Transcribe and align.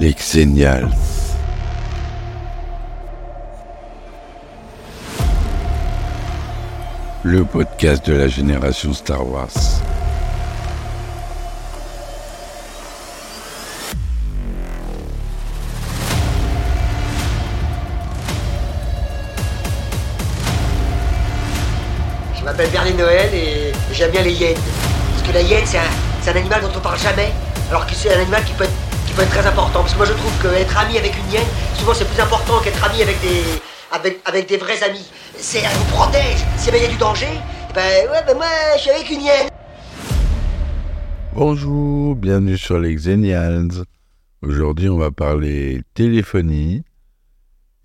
Les 0.00 0.14
Xenials. 0.14 0.88
Le 7.22 7.44
podcast 7.44 8.06
de 8.06 8.14
la 8.14 8.26
génération 8.26 8.94
Star 8.94 9.28
Wars. 9.28 9.48
Je 22.38 22.42
m'appelle 22.42 22.70
Berlin 22.70 22.92
Noël 22.92 23.34
et 23.34 23.72
j'aime 23.92 24.12
bien 24.12 24.22
les 24.22 24.32
hyènes. 24.32 24.56
Parce 25.12 25.28
que 25.28 25.34
la 25.34 25.42
hyène, 25.42 25.66
c'est 25.66 25.76
un, 25.76 25.82
un 26.26 26.36
animal 26.36 26.62
dont 26.62 26.72
on 26.74 26.80
parle 26.80 26.98
jamais, 26.98 27.32
alors 27.68 27.86
que 27.86 27.92
c'est 27.94 28.14
un 28.14 28.20
animal 28.22 28.42
qui 28.44 28.54
peut, 28.54 28.64
être, 28.64 28.72
qui 29.10 29.16
peut 29.16 29.22
être 29.22 29.30
très 29.30 29.46
important. 29.46 29.80
Parce 29.80 29.92
que 29.92 29.98
moi, 29.98 30.06
je 30.06 30.12
trouve 30.12 30.42
qu'être 30.42 30.78
ami 30.78 30.98
avec 30.98 31.16
une 31.16 31.32
hyène, 31.32 31.46
souvent, 31.74 31.94
c'est 31.94 32.08
plus 32.08 32.20
important 32.20 32.60
qu'être 32.60 32.82
ami 32.84 33.02
avec 33.02 33.20
des, 33.20 33.42
avec, 33.90 34.20
avec 34.24 34.48
des 34.48 34.56
vrais 34.56 34.82
amis. 34.82 35.10
C'est, 35.36 35.58
elle 35.58 35.76
vous 35.76 35.96
protège. 35.96 36.38
Si 36.56 36.68
il 36.68 36.82
y 36.82 36.84
a 36.84 36.88
du 36.88 36.96
danger, 36.96 37.26
ben 37.74 38.08
ouais, 38.10 38.22
ben 38.26 38.36
moi, 38.36 38.46
je 38.76 38.80
suis 38.82 38.90
avec 38.90 39.10
une 39.10 39.22
hyène. 39.22 39.48
Bonjour, 41.34 42.14
bienvenue 42.16 42.58
sur 42.58 42.78
les 42.78 42.94
Xenials. 42.94 43.84
Aujourd'hui, 44.42 44.88
on 44.88 44.98
va 44.98 45.10
parler 45.10 45.82
téléphonie 45.94 46.82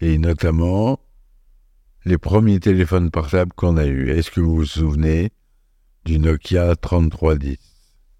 et 0.01 0.17
notamment 0.17 0.99
les 2.05 2.17
premiers 2.17 2.59
téléphones 2.59 3.09
portables 3.09 3.53
qu'on 3.53 3.77
a 3.77 3.85
eus. 3.85 4.11
Est-ce 4.11 4.31
que 4.31 4.41
vous 4.41 4.57
vous 4.57 4.65
souvenez 4.65 5.31
du 6.05 6.19
Nokia 6.19 6.75
3310 6.75 7.57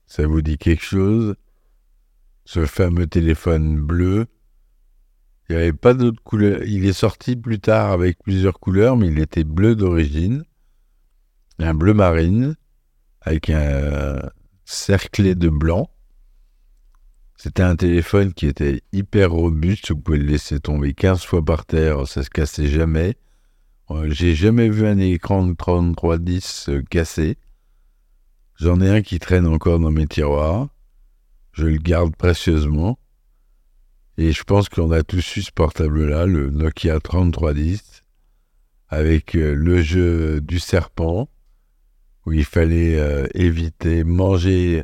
Ça 0.07 0.25
vous 0.25 0.41
dit 0.41 0.57
quelque 0.57 0.83
chose? 0.83 1.35
Ce 2.45 2.65
fameux 2.65 3.07
téléphone 3.07 3.79
bleu. 3.81 4.27
Il 5.49 5.55
n'y 5.55 5.61
avait 5.61 5.73
pas 5.73 5.93
d'autres 5.93 6.21
couleurs. 6.23 6.63
Il 6.63 6.85
est 6.85 6.93
sorti 6.93 7.35
plus 7.35 7.59
tard 7.59 7.91
avec 7.91 8.17
plusieurs 8.23 8.59
couleurs, 8.59 8.97
mais 8.97 9.07
il 9.07 9.19
était 9.19 9.43
bleu 9.43 9.75
d'origine. 9.75 10.43
Un 11.59 11.73
bleu 11.73 11.93
marine 11.93 12.55
avec 13.21 13.49
un 13.49 14.21
cerclé 14.65 15.35
de 15.35 15.49
blanc. 15.49 15.89
C'était 17.37 17.63
un 17.63 17.75
téléphone 17.75 18.33
qui 18.33 18.47
était 18.47 18.81
hyper 18.91 19.31
robuste. 19.31 19.91
Vous 19.91 19.97
pouvez 19.97 20.17
le 20.17 20.25
laisser 20.25 20.59
tomber 20.59 20.93
15 20.93 21.23
fois 21.23 21.43
par 21.43 21.65
terre, 21.65 22.07
ça 22.07 22.23
se 22.23 22.29
cassait 22.29 22.67
jamais. 22.67 23.17
Euh, 23.91 24.09
J'ai 24.09 24.33
jamais 24.35 24.69
vu 24.69 24.87
un 24.87 24.97
écran 24.97 25.45
de 25.45 25.53
3310 25.53 26.69
euh, 26.69 26.81
cassé. 26.89 27.37
J'en 28.55 28.79
ai 28.81 28.89
un 28.89 29.01
qui 29.01 29.19
traîne 29.19 29.45
encore 29.45 29.79
dans 29.79 29.91
mes 29.91 30.07
tiroirs. 30.07 30.69
Je 31.55 31.67
le 31.67 31.77
garde 31.77 32.13
précieusement. 32.15 32.99
Et 34.17 34.33
je 34.33 34.43
pense 34.43 34.67
qu'on 34.67 34.91
a 34.91 35.03
tous 35.03 35.37
eu 35.37 35.41
ce 35.41 35.51
portable-là, 35.51 36.25
le 36.25 36.49
Nokia 36.49 36.99
3310, 36.99 38.03
avec 38.89 39.35
euh, 39.35 39.53
le 39.53 39.81
jeu 39.81 40.41
du 40.41 40.59
serpent, 40.59 41.29
où 42.25 42.33
il 42.33 42.43
fallait 42.43 42.99
euh, 42.99 43.25
éviter 43.33 44.03
manger 44.03 44.83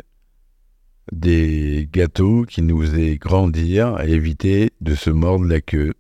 des 1.12 1.90
gâteaux 1.92 2.46
qui 2.46 2.62
nous 2.62 2.82
faisaient 2.82 3.18
grandir 3.18 4.00
et 4.00 4.12
éviter 4.12 4.72
de 4.80 4.96
se 4.96 5.10
mordre 5.10 5.46
la 5.46 5.60
queue, 5.60 5.94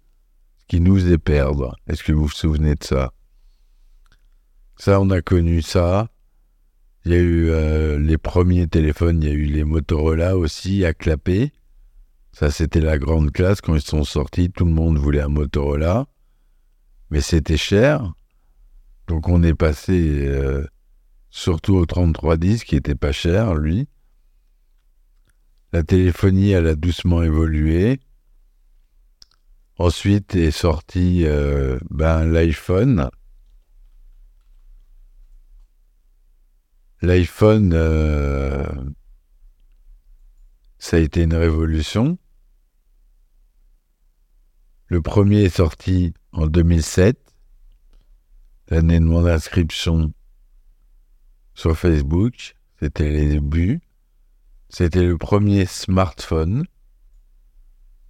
qui 0.69 0.79
nous 0.79 0.95
faisait 0.95 1.17
perdre. 1.17 1.75
Est-ce 1.87 2.03
que 2.03 2.13
vous 2.13 2.27
vous 2.27 2.29
souvenez 2.29 2.75
de 2.75 2.83
ça? 2.83 3.11
Ça, 4.77 5.01
on 5.01 5.09
a 5.09 5.21
connu 5.21 5.61
ça. 5.61 6.07
Il 7.05 7.11
y 7.11 7.15
a 7.15 7.19
eu 7.19 7.49
euh, 7.49 7.97
les 7.97 8.17
premiers 8.17 8.67
téléphones, 8.67 9.23
il 9.23 9.27
y 9.27 9.31
a 9.31 9.33
eu 9.33 9.45
les 9.45 9.63
Motorola 9.63 10.37
aussi 10.37 10.85
à 10.85 10.93
clapper. 10.93 11.51
Ça, 12.31 12.51
c'était 12.51 12.79
la 12.79 12.99
grande 12.99 13.31
classe. 13.31 13.59
Quand 13.59 13.75
ils 13.75 13.81
sont 13.81 14.03
sortis, 14.03 14.51
tout 14.51 14.65
le 14.65 14.71
monde 14.71 14.97
voulait 14.97 15.21
un 15.21 15.27
Motorola. 15.27 16.05
Mais 17.09 17.21
c'était 17.21 17.57
cher. 17.57 18.13
Donc 19.07 19.27
on 19.27 19.43
est 19.43 19.55
passé 19.55 20.27
euh, 20.27 20.65
surtout 21.29 21.75
au 21.75 21.85
3310, 21.85 22.63
qui 22.63 22.75
était 22.75 22.95
pas 22.95 23.11
cher, 23.11 23.55
lui. 23.55 23.87
La 25.73 25.83
téléphonie, 25.83 26.51
elle 26.51 26.67
a 26.67 26.75
doucement 26.75 27.23
évolué. 27.23 27.99
Ensuite 29.77 30.35
est 30.35 30.51
sorti 30.51 31.23
euh, 31.25 31.79
ben, 31.89 32.25
l'iPhone. 32.25 33.09
L'iPhone, 37.01 37.71
euh, 37.73 38.63
ça 40.77 40.97
a 40.97 40.99
été 40.99 41.23
une 41.23 41.33
révolution. 41.33 42.19
Le 44.85 45.01
premier 45.01 45.43
est 45.43 45.55
sorti 45.57 46.13
en 46.31 46.45
2007, 46.45 47.17
l'année 48.67 48.99
de 48.99 49.05
mon 49.05 49.25
inscription 49.25 50.13
sur 51.55 51.75
Facebook. 51.75 52.55
C'était 52.79 53.09
les 53.09 53.29
débuts. 53.29 53.81
C'était 54.69 55.03
le 55.03 55.17
premier 55.17 55.65
smartphone 55.65 56.65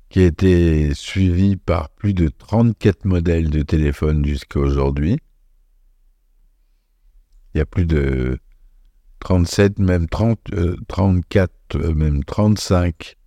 qui 0.10 0.20
a 0.20 0.26
été 0.26 0.94
suivi 0.94 1.56
par 1.56 1.90
plus 1.92 2.14
de 2.14 2.28
34 2.28 3.06
modèles 3.06 3.50
de 3.50 3.62
téléphone 3.62 4.26
jusqu'à 4.26 4.60
aujourd'hui. 4.60 5.18
Il 7.54 7.60
y 7.60 7.62
a 7.62 7.66
plus 7.66 7.86
de 7.86 8.38
37, 9.22 9.80
même 9.80 10.10
30, 10.10 10.40
euh, 10.54 10.76
34, 10.88 11.52
euh, 11.76 11.94
même 11.94 12.24
35, 12.24 13.18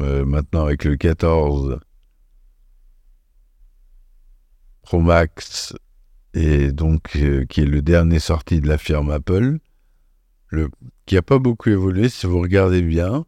euh, 0.00 0.24
maintenant 0.24 0.64
avec 0.64 0.84
le 0.84 0.96
14 0.96 1.78
Pro 4.82 5.00
Max, 5.00 5.74
et 6.32 6.72
donc 6.72 7.16
euh, 7.16 7.44
qui 7.44 7.60
est 7.60 7.66
le 7.66 7.82
dernier 7.82 8.18
sorti 8.18 8.60
de 8.60 8.66
la 8.66 8.78
firme 8.78 9.10
Apple, 9.10 9.58
le, 10.48 10.68
qui 11.06 11.14
n'a 11.14 11.22
pas 11.22 11.38
beaucoup 11.38 11.68
évolué 11.68 12.08
si 12.08 12.26
vous 12.26 12.40
regardez 12.40 12.82
bien. 12.82 13.24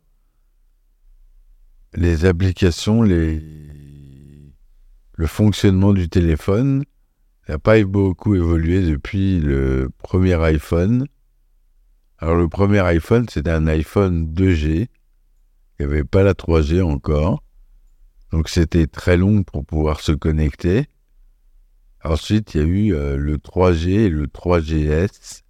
Les 1.95 2.25
applications, 2.25 3.03
les, 3.03 3.43
le 5.15 5.27
fonctionnement 5.27 5.93
du 5.93 6.09
téléphone 6.09 6.85
n'a 7.49 7.59
pas 7.59 7.83
beaucoup 7.85 8.35
évolué 8.35 8.83
depuis 8.83 9.41
le 9.41 9.91
premier 9.99 10.35
iPhone. 10.43 11.07
Alors 12.19 12.37
le 12.37 12.49
premier 12.49 12.81
iPhone, 12.81 13.29
c'était 13.29 13.51
un 13.51 13.67
iPhone 13.67 14.33
2G. 14.33 14.89
Il 15.79 15.87
n'y 15.87 15.93
avait 15.93 16.05
pas 16.05 16.23
la 16.23 16.33
3G 16.33 16.83
encore. 16.83 17.43
Donc 18.33 18.49
c'était 18.49 18.87
très 18.87 19.17
long 19.17 19.43
pour 19.43 19.65
pouvoir 19.65 20.01
se 20.01 20.13
connecter. 20.13 20.87
Ensuite, 22.03 22.55
il 22.55 22.61
y 22.61 22.65
a 22.65 22.67
eu 22.67 22.95
euh, 22.95 23.17
le 23.17 23.37
3G 23.37 23.89
et 23.89 24.09
le 24.09 24.27
3GS 24.27 25.43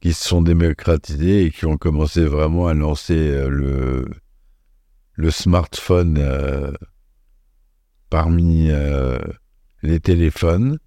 qui 0.00 0.12
se 0.12 0.24
sont 0.28 0.42
démocratisés 0.42 1.44
et 1.44 1.50
qui 1.50 1.66
ont 1.66 1.76
commencé 1.76 2.24
vraiment 2.24 2.66
à 2.66 2.74
lancer 2.74 3.16
euh, 3.16 4.04
le, 5.16 5.30
smartphone 5.30 6.18
euh, 6.18 6.72
parmi 8.10 8.70
les 9.82 10.00
téléphones 10.00 10.78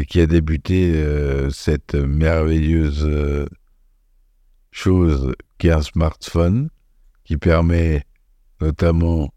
qui 0.00 0.20
a 0.20 0.26
débuté 0.26 0.94
euh, 0.94 1.50
cette 1.50 1.94
merveilleuse 1.94 3.04
euh, 3.04 3.46
chose 4.70 5.34
qu'est 5.58 5.70
un 5.70 5.82
smartphone 5.82 6.70
qui 7.24 7.36
permet 7.36 8.04
notamment 8.60 9.32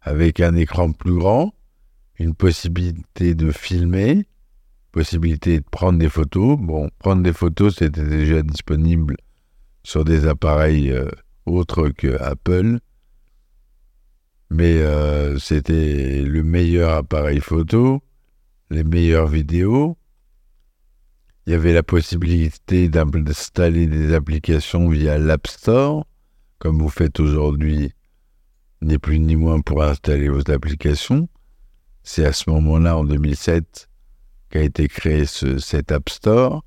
avec 0.00 0.40
un 0.40 0.54
écran 0.54 0.92
plus 0.92 1.14
grand 1.14 1.52
une 2.18 2.34
possibilité 2.34 3.34
de 3.34 3.52
filmer, 3.52 4.26
possibilité 4.90 5.60
de 5.60 5.64
prendre 5.70 6.00
des 6.00 6.08
photos. 6.08 6.58
Bon, 6.58 6.90
prendre 6.98 7.22
des 7.22 7.32
photos, 7.32 7.76
c'était 7.76 8.02
déjà 8.04 8.42
disponible 8.42 9.16
sur 9.84 10.04
des 10.04 10.26
appareils 10.26 10.90
euh, 10.90 11.08
autres 11.46 11.90
que 11.90 12.20
Apple, 12.20 12.80
mais 14.50 14.82
c'était 15.38 16.22
le 16.22 16.42
meilleur 16.42 16.94
appareil 16.94 17.38
photo, 17.38 18.02
les 18.70 18.82
meilleures 18.82 19.28
vidéos. 19.28 19.97
Il 21.48 21.52
y 21.52 21.54
avait 21.54 21.72
la 21.72 21.82
possibilité 21.82 22.90
d'installer 22.90 23.86
des 23.86 24.12
applications 24.12 24.90
via 24.90 25.16
l'App 25.16 25.46
Store, 25.46 26.04
comme 26.58 26.78
vous 26.78 26.90
faites 26.90 27.20
aujourd'hui, 27.20 27.90
ni 28.82 28.98
plus 28.98 29.18
ni 29.18 29.34
moins 29.34 29.62
pour 29.62 29.82
installer 29.82 30.28
vos 30.28 30.50
applications. 30.50 31.26
C'est 32.02 32.26
à 32.26 32.34
ce 32.34 32.50
moment-là, 32.50 32.98
en 32.98 33.04
2007, 33.04 33.88
qu'a 34.50 34.60
été 34.60 34.88
créé 34.88 35.24
ce, 35.24 35.56
cet 35.56 35.90
App 35.90 36.10
Store. 36.10 36.66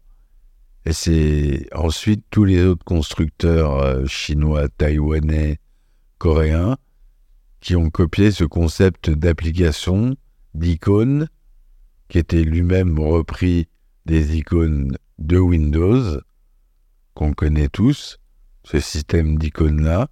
Et 0.86 0.94
c'est 0.94 1.68
ensuite 1.76 2.26
tous 2.32 2.46
les 2.46 2.64
autres 2.64 2.84
constructeurs 2.84 3.78
euh, 3.78 4.08
chinois, 4.08 4.68
taïwanais, 4.68 5.60
coréens 6.18 6.76
qui 7.60 7.76
ont 7.76 7.92
copié 7.92 8.32
ce 8.32 8.46
concept 8.46 9.12
d'application, 9.12 10.16
d'icône, 10.56 11.28
qui 12.10 12.18
était 12.18 12.42
lui-même 12.42 12.98
repris 12.98 13.68
des 14.06 14.38
icônes 14.38 14.98
de 15.20 15.38
Windows, 15.38 16.20
qu'on 17.14 17.34
connaît 17.34 17.70
tous, 17.70 18.18
ce 18.64 18.80
système 18.80 19.38
d'icônes-là. 19.38 20.08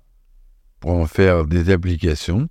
pour 0.80 0.92
en 0.92 1.08
faire 1.08 1.46
des 1.46 1.72
applications. 1.72 2.48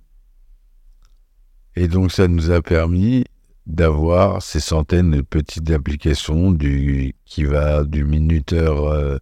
Et 1.75 1.87
donc 1.87 2.11
ça 2.11 2.27
nous 2.27 2.51
a 2.51 2.61
permis 2.61 3.25
d'avoir 3.65 4.41
ces 4.41 4.59
centaines 4.59 5.11
de 5.11 5.21
petites 5.21 5.69
applications 5.71 6.51
du, 6.51 7.15
qui 7.25 7.43
va 7.43 7.83
du 7.83 8.03
minuteur 8.03 8.85
euh, 8.85 9.17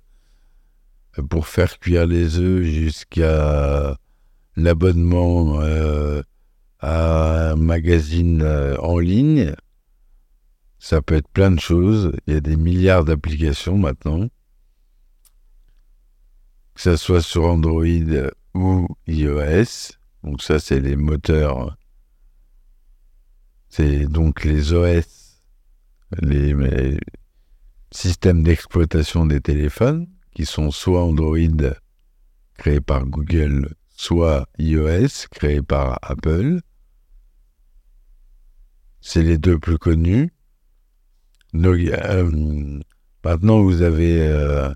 pour 1.29 1.47
faire 1.47 1.79
cuire 1.79 2.05
les 2.05 2.39
œufs 2.39 2.63
jusqu'à 2.63 3.97
l'abonnement 4.55 5.61
euh, 5.61 6.21
à 6.79 7.51
un 7.51 7.55
magazine 7.55 8.41
euh, 8.41 8.77
en 8.77 8.99
ligne. 8.99 9.53
Ça 10.79 11.01
peut 11.01 11.15
être 11.15 11.29
plein 11.29 11.51
de 11.51 11.59
choses. 11.59 12.13
Il 12.27 12.33
y 12.33 12.37
a 12.37 12.41
des 12.41 12.55
milliards 12.55 13.05
d'applications 13.05 13.77
maintenant. 13.77 14.27
Que 16.75 16.81
ce 16.81 16.95
soit 16.95 17.21
sur 17.21 17.45
Android 17.45 17.85
ou 18.53 18.87
iOS. 19.07 19.93
Donc 20.23 20.41
ça, 20.41 20.59
c'est 20.59 20.79
les 20.79 20.95
moteurs 20.95 21.77
c'est 23.69 24.07
donc 24.07 24.43
les 24.43 24.73
OS, 24.73 25.39
les, 26.21 26.97
systèmes 27.91 28.43
d'exploitation 28.43 29.25
des 29.25 29.39
téléphones, 29.39 30.07
qui 30.31 30.45
sont 30.45 30.71
soit 30.71 31.03
Android 31.03 31.37
créé 32.55 32.81
par 32.81 33.05
Google, 33.05 33.75
soit 33.95 34.47
iOS 34.57 35.27
créé 35.31 35.61
par 35.61 35.99
Apple. 36.01 36.61
C'est 38.99 39.21
les 39.21 39.37
deux 39.37 39.59
plus 39.59 39.77
connus. 39.77 40.31
Euh, 41.65 42.79
maintenant, 43.23 43.61
vous 43.61 43.81
avez 43.81 44.27
euh, 44.27 44.69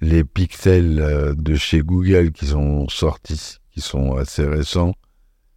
les 0.00 0.24
pixels 0.24 1.00
euh, 1.00 1.34
de 1.34 1.54
chez 1.54 1.80
Google 1.80 2.32
qui 2.32 2.46
sont 2.46 2.88
sortis, 2.88 3.58
qui 3.70 3.80
sont 3.80 4.16
assez 4.16 4.44
récents, 4.44 4.94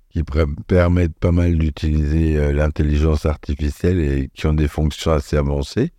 qui 0.10 0.24
permettent 0.68 1.18
pas 1.18 1.32
mal 1.32 1.58
d'utiliser 1.58 2.52
l'intelligence 2.52 3.26
artificielle 3.26 4.00
et 4.00 4.30
qui 4.34 4.46
ont 4.46 4.54
des 4.54 4.68
fonctions 4.68 5.12
assez 5.12 5.38
avancées, 5.38 5.92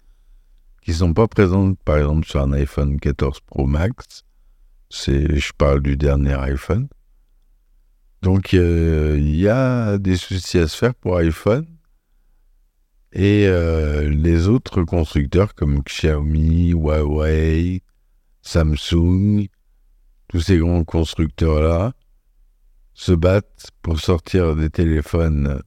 qui 0.83 0.91
ne 0.91 0.97
sont 0.97 1.15
pas 1.15 1.29
présentes 1.29 1.79
par 1.83 1.97
exemple 1.97 2.27
sur 2.27 2.41
un 2.43 2.53
iPhone 2.53 3.01
14 3.01 3.41
Pro 3.47 3.67
Max. 3.67 4.25
C'est, 4.91 5.39
je 5.39 5.53
parle 5.57 5.81
du 5.81 5.97
dernier 5.97 6.35
iPhone. 6.35 6.89
Donc 8.21 8.53
il 8.53 9.35
y 9.35 9.49
a 9.49 9.97
des 9.97 10.17
soucis 10.17 10.59
à 10.59 10.69
se 10.69 10.77
faire 10.77 10.95
pour 10.95 11.17
iPhone. 11.17 11.67
Et 13.13 13.47
euh, 13.47 14.09
les 14.09 14.49
autres 14.49 14.85
constructeurs 14.85 15.55
comme 15.55 15.83
Xiaomi, 15.83 16.71
Huawei, 16.71 17.83
Samsung, 18.41 19.49
tous 20.29 20.41
ces 20.41 20.59
grands 20.59 20.85
constructeurs-là, 20.85 21.93
se 22.95 23.13
battent 23.13 23.71
pour 23.83 24.01
sortir 24.01 24.57
des 24.57 24.71
téléphones 24.71 25.63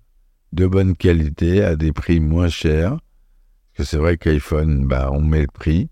de 0.54 0.66
bonne 0.66 0.96
qualité 0.96 1.64
à 1.64 1.76
des 1.76 1.92
prix 1.92 2.20
moins 2.20 2.50
chers. 2.50 2.92
Parce 2.92 3.78
que 3.78 3.84
c'est 3.84 3.98
vrai 3.98 4.18
qu'iPhone, 4.18 4.88
bah, 4.88 5.10
on 5.12 5.22
met 5.22 5.42
le 5.42 5.48
prix, 5.48 5.90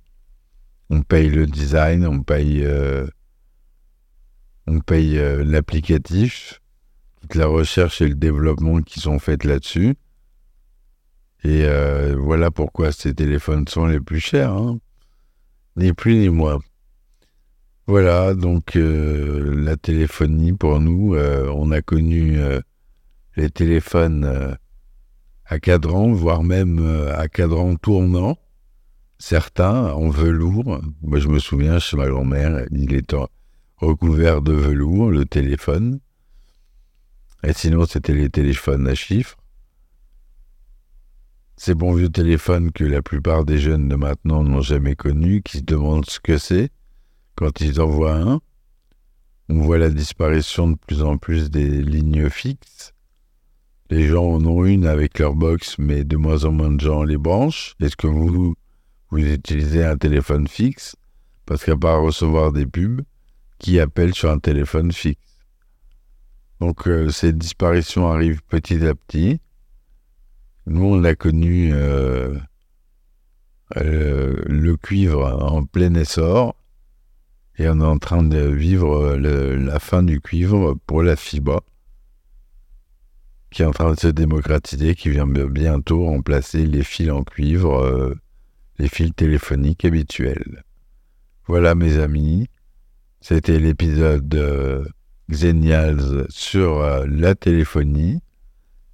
on 0.89 1.01
paye 1.03 1.29
le 1.29 1.45
design, 1.45 2.07
on 2.07 2.23
paye, 2.23 2.63
euh, 2.63 3.05
on 4.65 4.79
paye 4.79 5.19
euh, 5.19 5.43
l'applicatif, 5.43 6.61
toute 7.21 7.35
la 7.35 7.45
recherche 7.45 8.01
et 8.01 8.07
le 8.07 8.15
développement 8.15 8.81
qui 8.81 8.99
sont 8.99 9.19
faits 9.19 9.43
là-dessus. 9.43 9.95
Et 11.43 11.65
euh, 11.65 12.15
voilà 12.17 12.51
pourquoi 12.51 12.93
ces 12.93 13.13
téléphones 13.13 13.67
sont 13.67 13.85
les 13.85 13.99
plus 13.99 14.21
chers, 14.21 14.53
hein. 14.53 14.79
ni 15.75 15.91
plus 15.91 16.15
ni 16.15 16.29
moins. 16.29 16.59
Voilà, 17.85 18.33
donc 18.33 18.77
euh, 18.77 19.53
la 19.61 19.75
téléphonie 19.75 20.53
pour 20.53 20.79
nous, 20.79 21.15
euh, 21.15 21.51
on 21.53 21.71
a 21.71 21.81
connu 21.81 22.37
les 23.35 23.49
téléphones 23.49 24.57
à 25.45 25.59
cadran, 25.59 26.13
voire 26.13 26.43
même 26.43 26.79
à 27.13 27.27
cadran 27.27 27.75
tournant, 27.75 28.37
certains 29.17 29.91
en 29.91 30.07
velours. 30.09 30.79
Moi 31.01 31.19
je 31.19 31.27
me 31.27 31.39
souviens 31.39 31.77
chez 31.79 31.97
ma 31.97 32.07
grand-mère, 32.07 32.65
il 32.71 32.93
était 32.93 33.17
recouvert 33.75 34.41
de 34.41 34.53
velours, 34.53 35.11
le 35.11 35.25
téléphone. 35.25 35.99
Et 37.43 37.51
sinon 37.51 37.85
c'était 37.85 38.13
les 38.13 38.29
téléphones 38.29 38.87
à 38.87 38.95
chiffres. 38.95 39.35
Ces 41.65 41.75
bons 41.75 41.93
vieux 41.93 42.09
téléphones 42.09 42.73
que 42.73 42.83
la 42.83 43.01
plupart 43.01 43.45
des 43.45 43.57
jeunes 43.57 43.87
de 43.87 43.95
maintenant 43.95 44.43
n'ont 44.43 44.59
jamais 44.59 44.97
connus, 44.97 45.41
qui 45.43 45.59
se 45.59 45.63
demandent 45.63 46.05
ce 46.05 46.19
que 46.19 46.37
c'est 46.37 46.71
quand 47.35 47.61
ils 47.61 47.79
envoient 47.79 48.17
un, 48.17 48.41
on 49.47 49.61
voit 49.61 49.77
la 49.77 49.89
disparition 49.89 50.71
de 50.71 50.75
plus 50.75 51.01
en 51.01 51.17
plus 51.17 51.49
des 51.49 51.81
lignes 51.81 52.29
fixes. 52.29 52.91
Les 53.89 54.07
gens 54.07 54.25
en 54.25 54.45
ont 54.45 54.65
une 54.65 54.85
avec 54.85 55.19
leur 55.19 55.35
box, 55.35 55.77
mais 55.77 56.03
de 56.03 56.17
moins 56.17 56.43
en 56.43 56.51
moins 56.51 56.69
de 56.69 56.81
gens 56.81 57.03
les 57.03 57.15
branchent. 57.15 57.75
Est-ce 57.79 57.95
que 57.95 58.07
vous, 58.07 58.55
utilisez 59.13 59.85
un 59.85 59.95
téléphone 59.95 60.49
fixe? 60.49 60.97
Parce 61.45 61.63
qu'à 61.63 61.77
part 61.77 62.01
recevoir 62.01 62.51
des 62.51 62.65
pubs, 62.65 63.03
qui 63.59 63.79
appelle 63.79 64.13
sur 64.13 64.29
un 64.29 64.39
téléphone 64.39 64.91
fixe? 64.91 65.39
Donc 66.59 66.89
euh, 66.89 67.09
ces 67.09 67.31
disparitions 67.31 68.11
arrivent 68.11 68.43
petit 68.49 68.85
à 68.85 68.93
petit. 68.95 69.39
Nous, 70.65 70.85
on 70.85 71.03
a 71.03 71.13
connu 71.13 71.73
euh, 71.73 72.37
euh, 73.75 74.41
le 74.45 74.77
cuivre 74.77 75.25
en 75.25 75.65
plein 75.65 75.93
essor 75.95 76.55
et 77.57 77.67
on 77.67 77.81
est 77.81 77.85
en 77.85 77.97
train 77.97 78.23
de 78.23 78.39
vivre 78.39 79.15
la 79.15 79.79
fin 79.79 80.03
du 80.03 80.21
cuivre 80.21 80.75
pour 80.87 81.03
la 81.03 81.15
fibre, 81.15 81.61
qui 83.51 83.61
est 83.61 83.65
en 83.65 83.71
train 83.71 83.93
de 83.93 83.99
se 83.99 84.07
démocratiser, 84.07 84.95
qui 84.95 85.09
vient 85.09 85.27
bientôt 85.27 86.05
remplacer 86.05 86.65
les 86.65 86.83
fils 86.83 87.11
en 87.11 87.23
cuivre, 87.23 87.83
euh, 87.83 88.15
les 88.79 88.87
fils 88.87 89.13
téléphoniques 89.13 89.85
habituels. 89.85 90.63
Voilà 91.45 91.75
mes 91.75 91.99
amis, 91.99 92.47
c'était 93.19 93.59
l'épisode 93.59 94.89
Xenials 95.29 96.25
sur 96.29 96.79
la 97.05 97.35
téléphonie. 97.35 98.21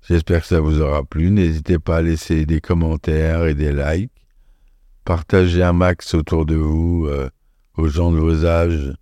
J'espère 0.10 0.42
que 0.42 0.48
ça 0.48 0.60
vous 0.60 0.82
aura 0.82 1.04
plu. 1.04 1.30
N'hésitez 1.32 1.80
pas 1.80 1.98
à 1.98 2.02
laisser 2.02 2.46
des 2.46 2.60
commentaires 2.60 3.46
et 3.46 3.54
des 3.54 3.72
likes. 3.72 4.12
Partagez 5.06 5.64
un 5.64 5.74
max 5.74 6.14
autour 6.14 6.46
de 6.46 6.56
vous 6.56 7.08
aux 7.78 7.88
gens 7.88 8.12
de 8.12 8.18
vos 8.18 8.46
âges 8.46 8.94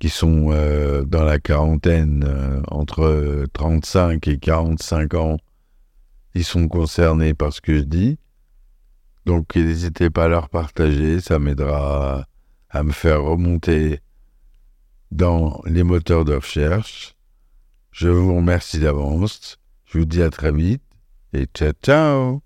qui 0.00 0.08
sont 0.08 0.50
euh, 0.50 1.04
dans 1.04 1.22
la 1.22 1.38
quarantaine, 1.38 2.24
euh, 2.26 2.62
entre 2.68 3.44
35 3.52 4.26
et 4.28 4.38
45 4.38 5.14
ans, 5.14 5.36
ils 6.34 6.44
sont 6.44 6.68
concernés 6.68 7.34
par 7.34 7.52
ce 7.52 7.60
que 7.60 7.76
je 7.76 7.82
dis. 7.82 8.18
Donc 9.26 9.54
n'hésitez 9.54 10.08
pas 10.08 10.24
à 10.24 10.28
leur 10.28 10.48
partager, 10.48 11.20
ça 11.20 11.38
m'aidera 11.38 12.24
à 12.70 12.82
me 12.82 12.92
faire 12.92 13.22
remonter 13.22 14.00
dans 15.10 15.60
les 15.66 15.82
moteurs 15.82 16.24
de 16.24 16.34
recherche. 16.34 17.14
Je 17.92 18.08
vous 18.08 18.36
remercie 18.36 18.78
d'avance. 18.78 19.58
Je 19.84 19.98
vous 19.98 20.04
dis 20.04 20.22
à 20.22 20.30
très 20.30 20.52
vite 20.52 20.82
et 21.32 21.46
ciao 21.46 21.72
ciao 21.82 22.42